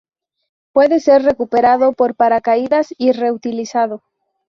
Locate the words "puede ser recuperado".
0.73-1.93